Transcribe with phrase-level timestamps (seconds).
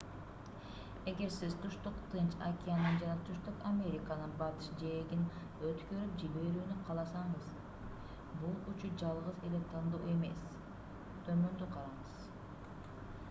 [1.09, 5.21] эгер сиз түштүк тынч океанын жана түштүк американын батыш жээгин
[5.71, 7.51] өткөрүп жиберүүнү кааласаңыз
[8.45, 10.41] бул учуу жалгыз эле тандоо эмес.
[11.29, 12.17] төмөндү караңыз